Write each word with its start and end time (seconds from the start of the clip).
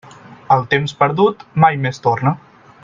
El 0.55 0.63
temps 0.71 0.95
perdut 1.03 1.47
mai 1.65 1.81
més 1.87 2.05
torna. 2.09 2.39